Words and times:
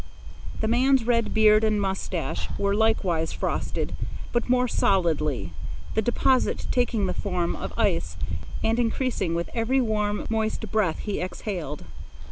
The 0.61 0.67
man's 0.67 1.03
red 1.05 1.31
beard 1.31 1.63
and 1.63 1.79
moustache 1.79 2.49
were 2.57 2.73
likewise 2.73 3.31
frosted, 3.31 3.95
but 4.33 4.49
more 4.49 4.67
solidly, 4.67 5.53
the 5.93 6.01
deposit 6.01 6.65
taking 6.71 7.05
the 7.05 7.13
form 7.13 7.55
of 7.55 7.71
ice 7.77 8.15
and 8.63 8.79
increasing 8.79 9.35
with 9.35 9.51
every 9.53 9.79
warm, 9.79 10.25
moist 10.27 10.71
breath 10.71 11.01
he 11.03 11.21
exhaled. 11.21 11.83